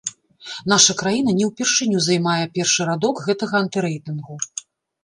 Наша 0.73 0.95
краіна 1.01 1.35
не 1.39 1.45
ўпершыню 1.51 2.01
займае 2.09 2.41
першы 2.57 2.81
радок 2.93 3.15
гэтага 3.29 3.55
антырэйтынгу. 3.67 4.35